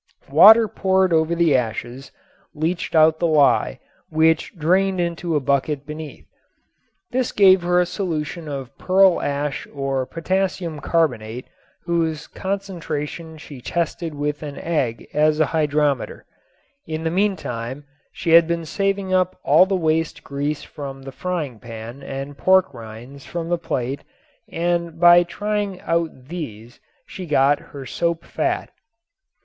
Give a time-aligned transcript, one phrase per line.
[0.31, 2.11] Water poured over the ashes
[2.55, 6.25] leached out the lye, which drained into a bucket beneath.
[7.11, 11.45] This gave her a solution of pearl ash or potassium carbonate
[11.83, 16.25] whose concentration she tested with an egg as a hydrometer.
[16.87, 21.59] In the meantime she had been saving up all the waste grease from the frying
[21.59, 24.03] pan and pork rinds from the plate
[24.51, 28.71] and by trying out these she got her soap fat.